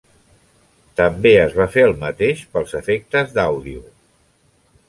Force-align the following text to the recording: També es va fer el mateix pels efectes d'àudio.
També 1.01 1.33
es 1.41 1.53
va 1.59 1.69
fer 1.75 1.85
el 1.89 1.95
mateix 2.05 2.43
pels 2.57 2.73
efectes 2.83 3.37
d'àudio. 3.37 3.85